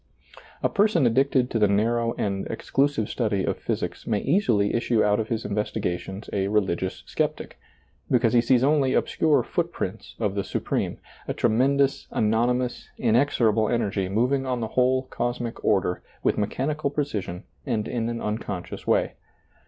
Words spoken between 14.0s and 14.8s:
moving on the